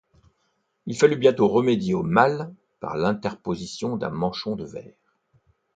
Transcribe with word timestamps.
Il 0.87 0.97
fallut 0.97 1.15
bientôt 1.15 1.47
remédier 1.47 1.93
au 1.93 2.01
mal 2.01 2.51
par 2.79 2.97
l'interposition 2.97 3.97
d'un 3.97 4.09
manchon 4.09 4.55
de 4.55 4.65
verre. 4.65 4.95